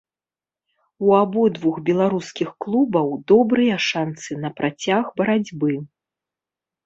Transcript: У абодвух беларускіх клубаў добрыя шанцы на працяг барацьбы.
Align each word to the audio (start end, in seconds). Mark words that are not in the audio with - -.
У 1.07 1.11
абодвух 1.23 1.75
беларускіх 1.89 2.49
клубаў 2.63 3.07
добрыя 3.31 3.75
шанцы 3.89 4.31
на 4.45 4.49
працяг 4.61 5.03
барацьбы. 5.21 5.73